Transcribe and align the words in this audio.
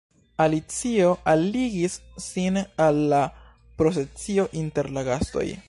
Alicio 0.43 1.11
aligis 1.33 1.97
sin 2.29 2.57
al 2.87 3.01
la 3.13 3.21
procesio 3.83 4.49
inter 4.65 4.93
la 4.99 5.05
gastoj. 5.11 5.49